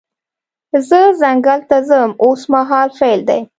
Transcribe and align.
زه 0.87 0.99
ځنګل 1.21 1.59
ته 1.69 1.77
ځم 1.87 2.11
اوس 2.23 2.41
مهال 2.53 2.89
فعل 2.97 3.21
دی. 3.29 3.41